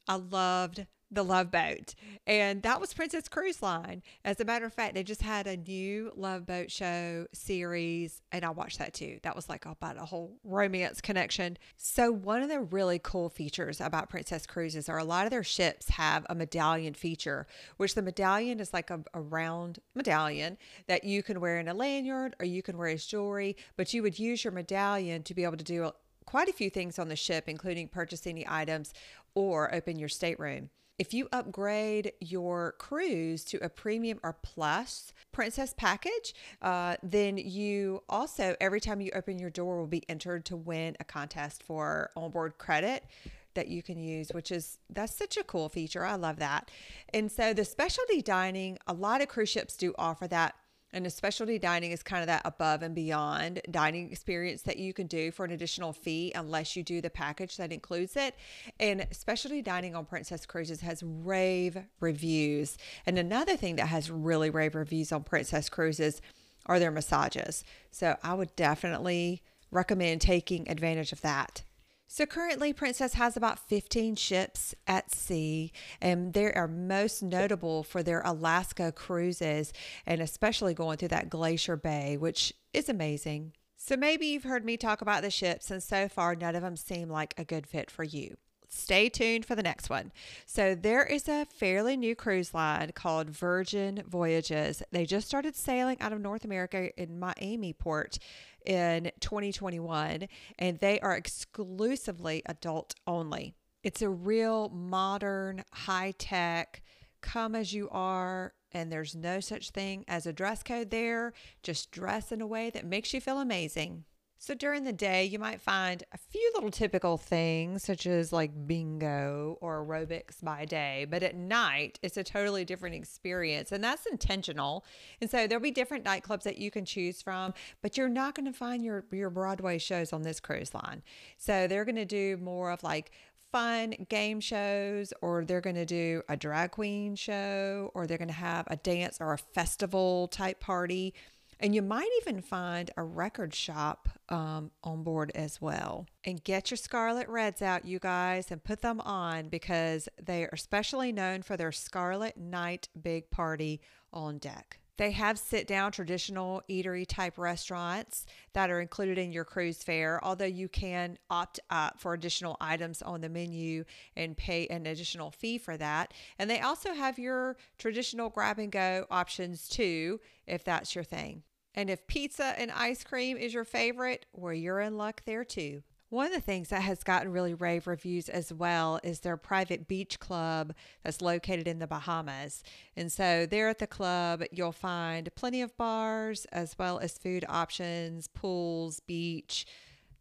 I 0.05 0.15
loved 0.15 0.85
the 1.11 1.23
Love 1.23 1.51
Boat. 1.51 1.95
And 2.27 2.61
that 2.63 2.79
was 2.79 2.93
Princess 2.93 3.27
Cruise 3.27 3.61
Line. 3.61 4.03
As 4.23 4.39
a 4.39 4.45
matter 4.45 4.65
of 4.65 4.73
fact, 4.73 4.93
they 4.93 5.03
just 5.03 5.21
had 5.21 5.47
a 5.47 5.57
new 5.57 6.11
Love 6.15 6.45
Boat 6.45 6.69
show 6.69 7.25
series, 7.33 8.21
and 8.31 8.45
I 8.45 8.49
watched 8.51 8.79
that 8.79 8.93
too. 8.93 9.19
That 9.23 9.35
was 9.35 9.49
like 9.49 9.65
about 9.65 9.97
a 9.97 10.05
whole 10.05 10.37
romance 10.43 11.01
connection. 11.01 11.57
So, 11.77 12.11
one 12.11 12.43
of 12.43 12.49
the 12.49 12.61
really 12.61 12.99
cool 12.99 13.29
features 13.29 13.81
about 13.81 14.09
Princess 14.09 14.45
Cruises 14.45 14.89
are 14.89 14.99
a 14.99 15.03
lot 15.03 15.25
of 15.25 15.31
their 15.31 15.43
ships 15.43 15.89
have 15.89 16.25
a 16.29 16.35
medallion 16.35 16.93
feature, 16.93 17.47
which 17.77 17.95
the 17.95 18.01
medallion 18.01 18.59
is 18.59 18.73
like 18.73 18.89
a, 18.89 19.03
a 19.13 19.21
round 19.21 19.79
medallion 19.95 20.57
that 20.87 21.03
you 21.03 21.23
can 21.23 21.39
wear 21.39 21.59
in 21.59 21.67
a 21.67 21.73
lanyard 21.73 22.35
or 22.39 22.45
you 22.45 22.61
can 22.61 22.77
wear 22.77 22.89
as 22.89 23.05
jewelry, 23.05 23.57
but 23.77 23.93
you 23.93 24.03
would 24.03 24.19
use 24.19 24.43
your 24.43 24.53
medallion 24.53 25.23
to 25.23 25.33
be 25.33 25.43
able 25.43 25.57
to 25.57 25.63
do 25.63 25.85
uh, 25.85 25.91
quite 26.25 26.47
a 26.47 26.53
few 26.53 26.69
things 26.69 26.99
on 26.99 27.07
the 27.07 27.15
ship, 27.15 27.45
including 27.47 27.87
purchasing 27.87 28.35
the 28.35 28.45
items 28.47 28.93
or 29.33 29.73
open 29.73 29.97
your 29.97 30.09
stateroom. 30.09 30.69
If 30.99 31.13
you 31.13 31.29
upgrade 31.31 32.11
your 32.19 32.73
cruise 32.77 33.45
to 33.45 33.57
a 33.63 33.69
premium 33.69 34.19
or 34.21 34.33
plus 34.43 35.13
princess 35.31 35.73
package, 35.75 36.35
uh, 36.61 36.97
then 37.01 37.37
you 37.37 38.03
also, 38.09 38.57
every 38.59 38.81
time 38.81 38.99
you 38.99 39.09
open 39.15 39.39
your 39.39 39.49
door, 39.49 39.79
will 39.79 39.87
be 39.87 40.03
entered 40.09 40.43
to 40.47 40.57
win 40.57 40.97
a 40.99 41.05
contest 41.05 41.63
for 41.63 42.11
onboard 42.17 42.57
credit 42.57 43.05
that 43.53 43.69
you 43.69 43.81
can 43.81 43.97
use, 43.97 44.29
which 44.33 44.51
is 44.51 44.77
that's 44.89 45.15
such 45.15 45.37
a 45.37 45.43
cool 45.43 45.69
feature. 45.69 46.05
I 46.05 46.15
love 46.15 46.37
that. 46.39 46.69
And 47.13 47.31
so 47.31 47.53
the 47.53 47.65
specialty 47.65 48.21
dining, 48.21 48.77
a 48.85 48.93
lot 48.93 49.21
of 49.21 49.29
cruise 49.29 49.49
ships 49.49 49.77
do 49.77 49.95
offer 49.97 50.27
that 50.27 50.55
and 50.93 51.05
a 51.05 51.09
specialty 51.09 51.59
dining 51.59 51.91
is 51.91 52.01
kind 52.01 52.21
of 52.21 52.27
that 52.27 52.41
above 52.45 52.81
and 52.81 52.95
beyond 52.95 53.61
dining 53.69 54.11
experience 54.11 54.63
that 54.63 54.77
you 54.77 54.93
can 54.93 55.07
do 55.07 55.31
for 55.31 55.45
an 55.45 55.51
additional 55.51 55.93
fee 55.93 56.31
unless 56.35 56.75
you 56.75 56.83
do 56.83 57.01
the 57.01 57.09
package 57.09 57.57
that 57.57 57.71
includes 57.71 58.15
it. 58.15 58.35
And 58.79 59.05
specialty 59.11 59.61
dining 59.61 59.95
on 59.95 60.05
Princess 60.05 60.45
Cruises 60.45 60.81
has 60.81 61.03
rave 61.03 61.77
reviews. 61.99 62.77
And 63.05 63.17
another 63.17 63.55
thing 63.55 63.75
that 63.75 63.87
has 63.87 64.09
really 64.09 64.49
rave 64.49 64.75
reviews 64.75 65.11
on 65.11 65.23
Princess 65.23 65.69
Cruises 65.69 66.21
are 66.65 66.79
their 66.79 66.91
massages. 66.91 67.63
So 67.91 68.17
I 68.23 68.33
would 68.33 68.55
definitely 68.55 69.41
recommend 69.71 70.21
taking 70.21 70.69
advantage 70.69 71.11
of 71.11 71.21
that. 71.21 71.63
So 72.11 72.25
currently, 72.25 72.73
Princess 72.73 73.13
has 73.13 73.37
about 73.37 73.59
15 73.59 74.15
ships 74.15 74.73
at 74.87 75.13
sea, 75.13 75.71
and 76.01 76.33
they 76.33 76.51
are 76.51 76.67
most 76.67 77.21
notable 77.21 77.83
for 77.83 78.01
their 78.01 78.23
Alaska 78.25 78.91
cruises 78.91 79.71
and 80.07 80.19
especially 80.19 80.73
going 80.73 80.97
through 80.97 81.09
that 81.09 81.29
Glacier 81.29 81.77
Bay, 81.77 82.17
which 82.17 82.51
is 82.73 82.89
amazing. 82.89 83.53
So 83.77 83.95
maybe 83.95 84.25
you've 84.25 84.43
heard 84.43 84.65
me 84.65 84.75
talk 84.75 85.01
about 85.01 85.21
the 85.21 85.29
ships, 85.29 85.69
and 85.69 85.83
so 85.83 86.09
far, 86.09 86.33
none 86.33 86.55
of 86.55 86.63
them 86.63 86.75
seem 86.75 87.09
like 87.09 87.35
a 87.37 87.45
good 87.45 87.67
fit 87.67 87.91
for 87.91 88.03
you. 88.03 88.37
Stay 88.69 89.09
tuned 89.09 89.45
for 89.45 89.55
the 89.55 89.63
next 89.63 89.89
one. 89.89 90.11
So, 90.45 90.75
there 90.75 91.03
is 91.03 91.27
a 91.27 91.45
fairly 91.45 91.97
new 91.97 92.15
cruise 92.15 92.53
line 92.53 92.91
called 92.93 93.31
Virgin 93.31 94.03
Voyages. 94.07 94.83
They 94.91 95.05
just 95.05 95.27
started 95.27 95.55
sailing 95.55 95.99
out 95.99 96.13
of 96.13 96.21
North 96.21 96.45
America 96.45 96.91
in 97.01 97.19
Miami 97.19 97.73
port 97.73 98.19
in 98.65 99.11
2021, 99.19 100.27
and 100.59 100.79
they 100.79 100.99
are 100.99 101.15
exclusively 101.15 102.43
adult 102.45 102.93
only. 103.07 103.55
It's 103.83 104.03
a 104.03 104.09
real 104.09 104.69
modern, 104.69 105.63
high 105.73 106.13
tech, 106.17 106.83
come 107.21 107.55
as 107.55 107.73
you 107.73 107.89
are, 107.89 108.53
and 108.71 108.91
there's 108.91 109.15
no 109.15 109.39
such 109.39 109.71
thing 109.71 110.05
as 110.07 110.25
a 110.25 110.33
dress 110.33 110.61
code 110.61 110.91
there. 110.91 111.33
Just 111.63 111.91
dress 111.91 112.31
in 112.31 112.41
a 112.41 112.47
way 112.47 112.69
that 112.69 112.85
makes 112.85 113.13
you 113.13 113.21
feel 113.21 113.39
amazing. 113.39 114.05
So 114.41 114.53
during 114.53 114.85
the 114.85 114.93
day, 114.93 115.25
you 115.25 115.37
might 115.37 115.59
find 115.59 116.01
a 116.13 116.17
few 116.17 116.51
little 116.55 116.71
typical 116.71 117.17
things, 117.17 117.83
such 117.83 118.07
as 118.07 118.31
like 118.31 118.65
bingo 118.65 119.57
or 119.59 119.85
aerobics 119.85 120.41
by 120.41 120.63
day, 120.63 121.05
but 121.09 121.23
at 121.23 121.35
night, 121.35 121.99
it's 122.01 122.15
a 122.15 122.23
totally 122.23 122.63
different 122.63 122.95
experience, 122.95 123.73
and 123.73 123.83
that's 123.83 124.05
intentional. 124.05 124.85
And 125.19 125.29
so 125.29 125.45
there'll 125.45 125.61
be 125.61 125.71
different 125.71 126.05
nightclubs 126.05 126.43
that 126.43 126.57
you 126.57 126.71
can 126.71 126.85
choose 126.85 127.21
from, 127.21 127.53
but 127.81 127.97
you're 127.97 128.07
not 128.07 128.33
going 128.33 128.45
to 128.45 128.57
find 128.57 128.81
your 128.81 129.03
your 129.11 129.29
Broadway 129.29 129.77
shows 129.77 130.13
on 130.13 130.21
this 130.21 130.39
cruise 130.39 130.73
line. 130.73 131.03
So 131.37 131.67
they're 131.67 131.85
going 131.85 131.97
to 131.97 132.05
do 132.05 132.37
more 132.37 132.71
of 132.71 132.81
like 132.81 133.11
fun 133.51 133.93
game 134.07 134.39
shows, 134.39 135.11
or 135.21 135.43
they're 135.43 135.59
going 135.59 135.75
to 135.75 135.85
do 135.85 136.21
a 136.29 136.37
drag 136.37 136.71
queen 136.71 137.17
show, 137.17 137.91
or 137.93 138.07
they're 138.07 138.17
going 138.17 138.29
to 138.29 138.33
have 138.33 138.67
a 138.67 138.77
dance 138.77 139.17
or 139.19 139.33
a 139.33 139.37
festival 139.37 140.29
type 140.29 140.61
party 140.61 141.13
and 141.59 141.75
you 141.75 141.81
might 141.81 142.09
even 142.21 142.41
find 142.41 142.91
a 142.95 143.03
record 143.03 143.53
shop 143.53 144.09
um, 144.29 144.71
on 144.83 145.03
board 145.03 145.31
as 145.35 145.59
well. 145.61 146.07
And 146.23 146.43
get 146.43 146.71
your 146.71 146.77
Scarlet 146.77 147.27
Reds 147.27 147.61
out, 147.61 147.85
you 147.85 147.99
guys, 147.99 148.51
and 148.51 148.63
put 148.63 148.81
them 148.81 149.01
on 149.01 149.49
because 149.49 150.07
they 150.21 150.43
are 150.43 150.49
especially 150.53 151.11
known 151.11 151.41
for 151.41 151.57
their 151.57 151.71
Scarlet 151.71 152.37
Night 152.37 152.87
Big 153.01 153.29
Party 153.29 153.81
on 154.13 154.37
deck. 154.37 154.79
They 154.99 155.11
have 155.11 155.39
sit 155.39 155.65
down 155.65 155.93
traditional 155.93 156.61
eatery 156.69 157.05
type 157.07 157.37
restaurants 157.37 158.25
that 158.51 158.69
are 158.69 158.81
included 158.81 159.17
in 159.17 159.31
your 159.31 159.45
cruise 159.45 159.81
fare, 159.81 160.19
although 160.21 160.43
you 160.43 160.67
can 160.67 161.17
opt 161.29 161.57
up 161.69 162.01
for 162.01 162.13
additional 162.13 162.57
items 162.59 163.01
on 163.01 163.21
the 163.21 163.29
menu 163.29 163.85
and 164.17 164.35
pay 164.35 164.67
an 164.67 164.85
additional 164.85 165.31
fee 165.31 165.57
for 165.57 165.77
that. 165.77 166.13
And 166.37 166.49
they 166.49 166.59
also 166.59 166.93
have 166.93 167.17
your 167.17 167.55
traditional 167.77 168.29
grab 168.29 168.59
and 168.59 168.73
go 168.73 169.05
options 169.09 169.69
too, 169.69 170.19
if 170.45 170.65
that's 170.65 170.93
your 170.93 171.05
thing. 171.05 171.43
And 171.75 171.89
if 171.89 172.07
pizza 172.07 172.55
and 172.57 172.71
ice 172.71 173.03
cream 173.03 173.37
is 173.37 173.53
your 173.53 173.65
favorite, 173.65 174.25
well, 174.33 174.53
you're 174.53 174.79
in 174.79 174.97
luck 174.97 175.21
there 175.25 175.43
too. 175.43 175.83
One 176.09 176.25
of 176.25 176.33
the 176.33 176.41
things 176.41 176.69
that 176.69 176.81
has 176.81 177.03
gotten 177.03 177.31
really 177.31 177.53
rave 177.53 177.85
reviews 177.85 178.29
as 178.29 178.51
well 178.51 178.99
is 179.03 179.19
their 179.19 179.37
private 179.37 179.87
beach 179.87 180.19
club 180.19 180.73
that's 181.03 181.21
located 181.21 181.67
in 181.67 181.77
the 181.77 181.85
Bahamas. 181.85 182.63
And 182.97 183.11
so, 183.11 183.45
there 183.45 183.69
at 183.69 183.77
the 183.77 183.85
club, 183.85 184.41
you'll 184.51 184.71
find 184.71 185.29
plenty 185.35 185.61
of 185.61 185.77
bars 185.77 186.45
as 186.45 186.75
well 186.79 186.97
as 186.97 187.19
food 187.19 187.45
options, 187.47 188.27
pools, 188.27 188.99
beach, 189.01 189.67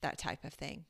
that 0.02 0.18
type 0.18 0.44
of 0.44 0.52
thing. 0.52 0.84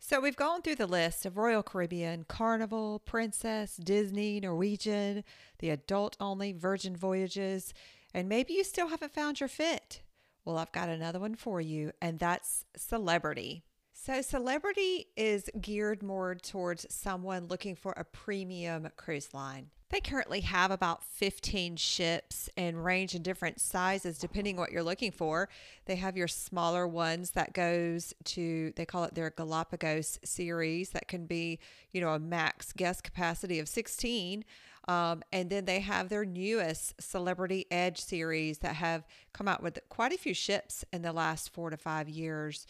So, 0.00 0.18
we've 0.20 0.34
gone 0.34 0.62
through 0.62 0.76
the 0.76 0.86
list 0.88 1.24
of 1.24 1.38
Royal 1.38 1.62
Caribbean, 1.62 2.24
Carnival, 2.24 2.98
Princess, 2.98 3.76
Disney, 3.76 4.40
Norwegian, 4.40 5.22
the 5.60 5.70
adult 5.70 6.16
only 6.18 6.52
Virgin 6.52 6.96
Voyages, 6.96 7.72
and 8.14 8.28
maybe 8.28 8.54
you 8.54 8.64
still 8.64 8.88
haven't 8.88 9.14
found 9.14 9.40
your 9.40 9.48
fit. 9.48 10.02
Well, 10.44 10.58
I've 10.58 10.72
got 10.72 10.88
another 10.88 11.20
one 11.20 11.34
for 11.34 11.60
you, 11.60 11.92
and 12.00 12.18
that's 12.18 12.64
Celebrity. 12.76 13.64
So, 13.92 14.22
celebrity 14.22 15.08
is 15.14 15.50
geared 15.60 16.02
more 16.02 16.34
towards 16.34 16.86
someone 16.88 17.48
looking 17.48 17.76
for 17.76 17.92
a 17.92 18.04
premium 18.04 18.88
cruise 18.96 19.34
line. 19.34 19.68
They 19.90 20.00
currently 20.00 20.40
have 20.40 20.70
about 20.70 21.04
15 21.04 21.76
ships 21.76 22.48
and 22.56 22.82
range 22.82 23.14
in 23.14 23.22
different 23.22 23.60
sizes 23.60 24.18
depending 24.18 24.56
what 24.56 24.72
you're 24.72 24.84
looking 24.84 25.10
for. 25.10 25.48
They 25.84 25.96
have 25.96 26.16
your 26.16 26.28
smaller 26.28 26.86
ones 26.88 27.32
that 27.32 27.52
goes 27.52 28.14
to 28.24 28.72
they 28.76 28.86
call 28.86 29.04
it 29.04 29.14
their 29.14 29.30
Galapagos 29.30 30.20
series 30.24 30.90
that 30.90 31.08
can 31.08 31.26
be, 31.26 31.58
you 31.90 32.00
know, 32.00 32.14
a 32.14 32.20
max 32.20 32.72
guest 32.72 33.02
capacity 33.02 33.58
of 33.58 33.68
16. 33.68 34.44
Um, 34.90 35.22
and 35.30 35.48
then 35.48 35.66
they 35.66 35.78
have 35.78 36.08
their 36.08 36.24
newest 36.24 37.00
Celebrity 37.00 37.64
Edge 37.70 38.00
series 38.00 38.58
that 38.58 38.74
have 38.74 39.06
come 39.32 39.46
out 39.46 39.62
with 39.62 39.78
quite 39.88 40.12
a 40.12 40.18
few 40.18 40.34
ships 40.34 40.84
in 40.92 41.02
the 41.02 41.12
last 41.12 41.52
4 41.52 41.70
to 41.70 41.76
5 41.76 42.08
years 42.08 42.66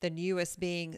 the 0.00 0.10
newest 0.10 0.58
being 0.58 0.96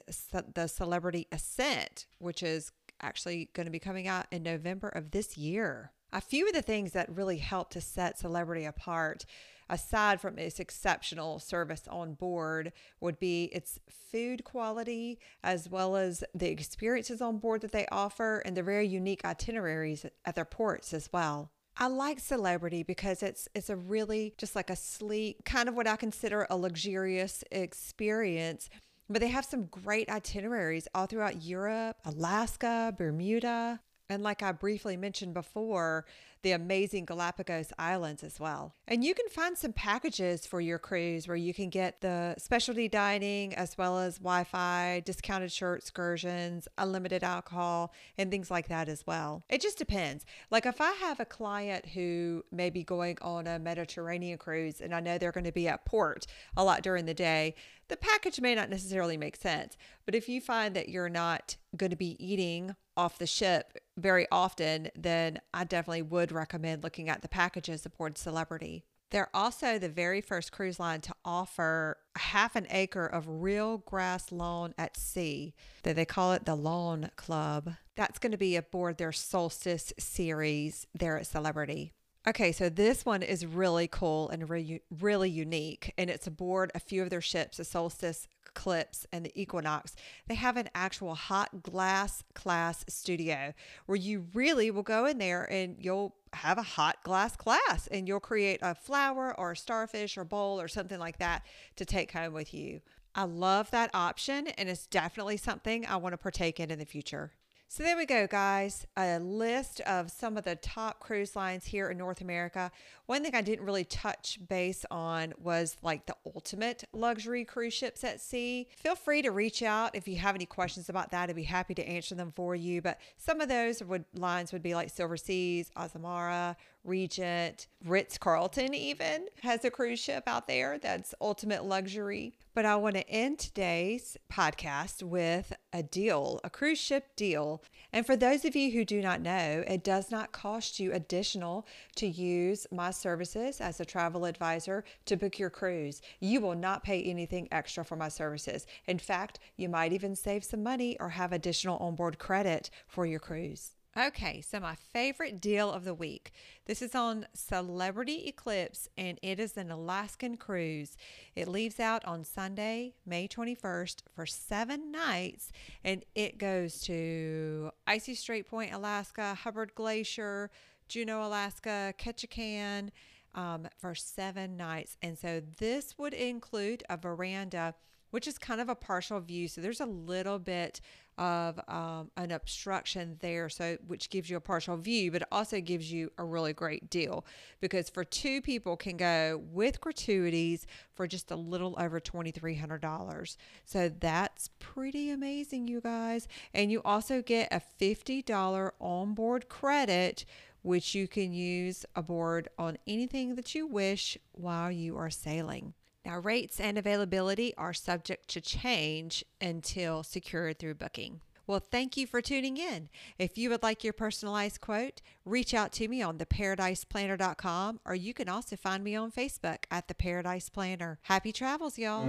the 0.55 0.67
Celebrity 0.69 1.26
Ascent, 1.31 2.07
which 2.19 2.43
is 2.43 2.73
actually 3.02 3.50
going 3.52 3.67
to 3.67 3.71
be 3.71 3.81
coming 3.81 4.09
out 4.09 4.26
in 4.31 4.43
November 4.43 4.88
of 4.88 5.11
this 5.11 5.37
year. 5.37 5.91
A 6.12 6.21
few 6.21 6.47
of 6.47 6.55
the 6.55 6.62
things 6.62 6.93
that 6.93 7.14
really 7.14 7.38
help 7.38 7.71
to 7.71 7.81
set 7.81 8.19
Celebrity 8.19 8.64
apart, 8.64 9.26
aside 9.73 10.21
from 10.21 10.38
its 10.38 10.61
exceptional 10.61 11.38
service 11.38 11.83
on 11.88 12.12
board, 12.12 12.73
would 13.00 13.19
be 13.19 13.45
its 13.47 13.81
food 13.88 14.45
quality, 14.45 15.19
as 15.43 15.69
well 15.69 15.97
as 15.97 16.23
the 16.35 16.50
experiences 16.50 17.23
on 17.23 17.38
board 17.38 17.62
that 17.62 17.73
they 17.73 17.87
offer 17.91 18.41
and 18.41 18.57
the 18.57 18.62
very 18.62 18.87
unique 18.87 19.25
itineraries 19.25 20.05
at 20.26 20.37
their 20.37 20.45
ports 20.45 20.93
as 20.93 21.09
well. 21.12 21.50
I 21.79 21.87
like 21.87 22.21
Celebrity 22.21 22.83
because 22.83 23.23
it's 23.23 23.49
it's 23.55 23.71
a 23.71 23.76
really 23.76 24.35
just 24.37 24.55
like 24.55 24.69
a 24.69 24.76
sleek 24.76 25.43
kind 25.47 25.71
of 25.71 25.75
what 25.75 25.87
I 25.87 25.97
consider 25.97 26.47
a 26.50 26.57
luxurious 26.57 27.43
experience 27.50 28.69
but 29.09 29.21
they 29.21 29.29
have 29.29 29.45
some 29.45 29.67
great 29.67 30.09
itineraries 30.09 30.88
all 30.95 31.07
throughout 31.07 31.43
Europe, 31.43 31.97
Alaska, 32.05 32.95
Bermuda, 32.97 33.81
and 34.09 34.23
like 34.23 34.42
I 34.42 34.52
briefly 34.52 34.97
mentioned 34.97 35.35
before, 35.35 36.04
the 36.42 36.52
amazing 36.52 37.04
Galapagos 37.04 37.73
Islands 37.78 38.25
as 38.25 38.40
well. 38.40 38.75
And 38.88 39.04
you 39.04 39.14
can 39.14 39.28
find 39.28 39.56
some 39.56 39.73
packages 39.73 40.44
for 40.44 40.61
your 40.61 40.78
cruise 40.78 41.28
where 41.28 41.37
you 41.37 41.54
can 41.54 41.71
get 41.71 42.00
the 42.00 42.35
specialty 42.37 42.88
dining 42.88 43.54
as 43.54 43.78
well 43.78 43.99
as 43.99 44.18
Wi 44.18 44.44
Fi, 44.44 45.02
discounted 45.04 45.52
shore 45.52 45.76
excursions, 45.76 46.66
unlimited 46.76 47.23
alcohol, 47.23 47.92
and 48.18 48.30
things 48.30 48.50
like 48.50 48.68
that 48.68 48.88
as 48.88 49.06
well. 49.06 49.44
It 49.49 49.61
just 49.61 49.78
depends. 49.78 50.26
Like 50.50 50.66
if 50.66 50.80
I 50.80 50.90
have 50.92 51.21
a 51.21 51.25
client 51.25 51.87
who 51.87 52.44
may 52.50 52.71
be 52.71 52.82
going 52.82 53.18
on 53.23 53.47
a 53.47 53.59
Mediterranean 53.59 54.38
cruise 54.38 54.80
and 54.80 54.94
I 54.94 55.00
know 55.00 55.18
they're 55.18 55.32
going 55.32 55.44
to 55.44 55.52
be 55.52 55.68
at 55.68 55.85
port 55.85 56.26
a 56.56 56.64
lot 56.64 56.82
during 56.82 57.06
the 57.06 57.14
day, 57.14 57.54
the 57.88 57.97
package 57.97 58.40
may 58.40 58.54
not 58.54 58.71
necessarily 58.71 59.16
make 59.16 59.37
sense. 59.37 59.76
But 60.04 60.14
if 60.14 60.28
you 60.28 60.40
find 60.40 60.75
that 60.75 60.88
you're 60.88 61.09
not 61.09 61.56
going 61.76 61.90
to 61.90 61.97
be 61.97 62.16
eating 62.25 62.75
off 62.97 63.19
the 63.19 63.27
ship 63.27 63.79
very 63.97 64.27
often, 64.31 64.89
then 64.95 65.41
I 65.53 65.65
definitely 65.65 66.03
would 66.03 66.33
recommend 66.33 66.83
looking 66.83 67.09
at 67.09 67.23
the 67.23 67.29
packages 67.29 67.87
aboard 67.87 68.19
Celebrity. 68.19 68.85
They're 69.11 69.29
also 69.35 69.79
the 69.79 69.91
very 69.91 70.23
first 70.23 70.53
cruise 70.53 70.81
line 70.81 71.03
to 71.03 71.15
offer 71.23 71.99
half 72.17 72.57
an 72.57 72.67
acre 72.71 73.07
of 73.07 73.29
real 73.29 73.79
grass 73.79 74.33
lawn 74.33 74.75
at 74.79 74.97
sea. 74.97 75.55
That 75.83 75.97
they 75.97 76.07
call 76.07 76.33
it 76.33 76.47
the 76.47 76.55
Lawn 76.55 77.11
Club. 77.17 77.75
That's 77.95 78.19
going 78.19 78.33
to 78.33 78.39
be 78.39 78.57
aboard 78.57 78.97
their 78.97 79.13
Solstice 79.13 79.93
series 79.99 80.87
there 80.95 81.19
at 81.19 81.27
Celebrity. 81.27 81.93
Okay, 82.27 82.53
so 82.53 82.69
this 82.69 83.05
one 83.05 83.23
is 83.23 83.45
really 83.45 83.89
cool 83.89 84.29
and 84.31 84.49
re- 84.49 84.81
really 85.01 85.29
unique, 85.29 85.93
and 85.99 86.09
it's 86.09 86.29
aboard 86.29 86.71
a 86.75 86.81
few 86.81 87.03
of 87.03 87.11
their 87.11 87.21
ships, 87.21 87.57
the 87.57 87.65
Solstice, 87.65 88.29
Eclipse, 88.54 89.06
and 89.12 89.25
the 89.25 89.40
Equinox. 89.40 89.94
They 90.28 90.35
have 90.35 90.56
an 90.56 90.68
actual 90.75 91.14
hot 91.14 91.62
glass 91.62 92.23
class 92.35 92.85
studio 92.88 93.54
where 93.87 93.97
you 93.97 94.26
really 94.35 94.71
will 94.71 94.82
go 94.82 95.06
in 95.06 95.18
there 95.18 95.50
and 95.50 95.76
you'll 95.78 96.14
have 96.35 96.59
a 96.59 96.62
hot 96.62 97.02
glass 97.02 97.37
class 97.37 97.87
and 97.88 98.06
you'll 98.06 98.21
create 98.21 98.61
a 98.62 98.75
flower 98.75 99.35
or 99.38 99.52
a 99.52 99.56
starfish 99.56 100.16
or 100.16 100.25
bowl 100.25 100.61
or 100.61 100.68
something 100.68 100.99
like 100.99 101.18
that 101.18 101.44
to 101.76 101.85
take 101.85 102.12
home 102.12 102.32
with 102.32 102.52
you. 102.54 102.80
I 103.14 103.25
love 103.25 103.71
that 103.73 103.90
option, 103.92 104.47
and 104.47 104.71
it's 104.71 104.87
definitely 104.87 105.37
something 105.37 105.85
I 105.85 105.97
want 105.97 106.14
to 106.14 106.16
partake 106.16 106.59
in 106.59 106.71
in 106.71 106.78
the 106.78 106.87
future. 106.87 107.32
So 107.75 107.83
there 107.83 107.97
we 107.97 108.05
go, 108.05 108.26
guys. 108.26 108.87
A 108.99 109.19
list 109.19 109.81
of 109.87 110.11
some 110.11 110.37
of 110.37 110.45
the 110.45 110.57
top 110.57 111.00
cruise 111.00 111.35
lines 111.35 111.64
here 111.64 111.88
in 111.88 111.97
North 111.97 112.21
America. 112.21 112.71
One 113.07 113.23
thing 113.23 113.35
I 113.35 113.41
didn't 113.41 113.64
really 113.64 113.87
touch 113.87 114.38
base 114.47 114.85
on 114.91 115.33
was 115.38 115.79
like 115.81 116.05
the 116.05 116.14
ultimate 116.35 116.85
luxury 116.93 117.47
cruise 117.47 117.73
ships 117.73 118.05
at 118.05 118.21
sea. 118.21 118.69
Feel 118.76 118.95
free 118.95 119.23
to 119.23 119.31
reach 119.31 119.62
out 119.62 119.97
if 119.97 120.07
you 120.07 120.17
have 120.17 120.35
any 120.35 120.45
questions 120.45 120.91
about 120.91 121.12
that. 121.12 121.31
I'd 121.31 121.35
be 121.35 121.45
happy 121.45 121.73
to 121.76 121.88
answer 121.88 122.14
them 122.14 122.31
for 122.37 122.55
you. 122.55 122.83
But 122.83 123.00
some 123.17 123.41
of 123.41 123.49
those 123.49 123.83
would 123.83 124.05
lines 124.12 124.52
would 124.52 124.62
be 124.62 124.75
like 124.75 124.91
Silver 124.91 125.17
Seas, 125.17 125.71
Azamara, 125.75 126.57
Regent, 126.85 127.69
Ritz 127.85 128.19
Carlton, 128.19 128.75
even 128.75 129.27
has 129.43 129.65
a 129.65 129.71
cruise 129.71 130.01
ship 130.01 130.25
out 130.27 130.47
there 130.47 130.79
that's 130.79 131.15
ultimate 131.21 131.65
luxury. 131.65 132.35
But 132.55 132.67
I 132.67 132.77
want 132.77 132.97
to 132.97 133.09
end 133.09 133.39
today's 133.39 134.17
podcast 134.31 135.03
with 135.03 135.53
a 135.73 135.83
deal, 135.83 136.41
a 136.45 136.51
cruise 136.51 136.79
ship 136.79 137.17
deal. 137.17 137.62
And 137.93 138.05
for 138.05 138.17
those 138.17 138.45
of 138.45 138.57
you 138.57 138.73
who 138.73 138.85
do 138.85 139.01
not 139.01 139.21
know, 139.21 139.65
it 139.67 139.85
does 139.85 140.11
not 140.11 140.33
cost 140.33 140.81
you 140.81 140.93
additional 140.93 141.67
to 141.97 142.07
use 142.07 142.67
my 142.71 142.91
services 142.91 143.61
as 143.61 143.81
a 143.81 143.85
travel 143.85 144.25
advisor 144.25 144.85
to 145.07 145.17
book 145.17 145.39
your 145.39 145.51
cruise. 145.51 146.03
You 146.21 146.41
will 146.41 146.55
not 146.55 146.85
pay 146.85 147.03
anything 147.03 147.49
extra 147.53 147.85
for 147.85 147.97
my 147.97 148.09
services. 148.09 148.67
In 148.87 148.99
fact, 148.99 149.39
you 149.57 149.69
might 149.69 149.93
even 149.93 150.17
save 150.17 150.45
some 150.45 150.62
money 150.62 150.97
or 150.99 151.11
have 151.11 151.33
additional 151.33 151.79
onboard 151.79 152.19
credit 152.19 152.71
for 152.87 153.07
your 153.07 153.21
cruise. 153.21 153.73
Okay, 153.95 154.41
so 154.41 154.59
my 154.59 154.75
favorite 154.75 155.39
deal 155.39 155.71
of 155.71 155.85
the 155.85 155.93
week. 155.93 156.33
This 156.65 156.81
is 156.81 156.95
on 156.95 157.27
Celebrity 157.35 158.27
Eclipse 158.27 158.89
and 158.97 159.19
it 159.21 159.39
is 159.39 159.59
an 159.59 159.71
Alaskan 159.71 160.39
cruise. 160.39 160.97
It 161.37 161.47
leaves 161.47 161.79
out 161.79 162.03
on 162.07 162.25
Sunday, 162.25 162.95
May 163.05 163.29
21st 163.29 163.97
for 164.15 164.25
seven 164.25 164.91
nights 164.91 165.53
and 165.85 166.07
it 166.15 166.39
goes 166.39 166.81
to 166.85 167.71
Icy 167.87 168.15
Strait 168.15 168.49
Point, 168.49 168.73
Alaska, 168.73 169.35
Hubbard 169.35 169.75
Glacier, 169.75 170.51
Juneau, 170.89 171.27
Alaska, 171.27 171.93
Ketchikan 171.99 172.89
um, 173.35 173.69
for 173.77 173.95
seven 173.95 174.57
nights. 174.57 174.97
And 175.03 175.19
so 175.19 175.43
this 175.59 175.99
would 175.99 176.15
include 176.15 176.83
a 176.89 176.97
veranda 176.97 177.75
which 178.12 178.28
is 178.28 178.38
kind 178.38 178.61
of 178.61 178.69
a 178.69 178.75
partial 178.75 179.19
view. 179.21 179.49
So 179.49 179.61
there's 179.61 179.81
a 179.81 179.87
little 179.87 180.38
bit 180.38 180.81
of 181.19 181.61
um, 181.69 182.11
an 182.16 182.31
obstruction 182.31 183.16
there, 183.21 183.49
so 183.49 183.76
which 183.87 184.09
gives 184.11 184.31
you 184.31 184.37
a 184.37 184.40
partial 184.40 184.76
view, 184.76 185.11
but 185.11 185.23
it 185.23 185.28
also 185.33 185.61
gives 185.61 185.92
you 185.92 186.11
a 186.19 186.25
really 186.25 186.52
great 186.52 186.88
deal 186.88 187.25
because 187.61 187.90
for 187.90 188.04
two 188.04 188.40
people 188.40 188.76
can 188.76 188.97
go 188.97 189.42
with 189.50 189.81
gratuities 189.81 190.66
for 190.95 191.07
just 191.07 191.31
a 191.31 191.37
little 191.37 191.75
over 191.78 192.00
twenty 192.00 192.31
three 192.31 192.54
hundred 192.54 192.81
dollars. 192.81 193.37
So 193.64 193.88
that's 193.88 194.50
pretty 194.59 195.11
amazing, 195.11 195.69
you 195.69 195.81
guys. 195.81 196.28
And 196.54 196.71
you 196.71 196.81
also 196.85 197.23
get 197.23 197.49
a 197.50 197.61
fifty 197.61 198.23
dollar 198.23 198.75
onboard 198.81 199.49
credit 199.49 200.25
which 200.62 200.95
you 200.95 201.09
can 201.09 201.33
use 201.33 201.85
aboard 201.97 202.49
on 202.57 202.78
anything 202.87 203.35
that 203.35 203.52
you 203.52 203.66
wish 203.66 204.16
while 204.31 204.71
you 204.71 204.97
are 204.97 205.11
sailing. 205.11 205.75
Now, 206.04 206.18
rates 206.18 206.59
and 206.59 206.76
availability 206.76 207.54
are 207.56 207.73
subject 207.73 208.28
to 208.30 208.40
change 208.40 209.25
until 209.40 210.02
secured 210.02 210.59
through 210.59 210.75
booking. 210.75 211.21
Well, 211.47 211.61
thank 211.61 211.97
you 211.97 212.06
for 212.06 212.21
tuning 212.21 212.56
in. 212.56 212.88
If 213.18 213.37
you 213.37 213.50
would 213.50 213.62
like 213.62 213.82
your 213.82 213.92
personalized 213.92 214.61
quote, 214.61 215.02
reach 215.25 215.54
out 215.54 215.73
to 215.73 215.88
me 215.88 216.00
on 216.00 216.18
theparadiseplanner.com 216.18 217.80
or 217.85 217.94
you 217.94 218.14
can 218.14 218.28
also 218.28 218.56
find 218.56 218.85
me 218.85 218.94
on 218.94 219.11
Facebook 219.11 219.64
at 219.71 219.88
The 219.88 219.94
Paradise 219.94 220.49
Planner. 220.49 220.99
Happy 221.02 221.32
travels, 221.32 221.78
y'all. 221.78 222.06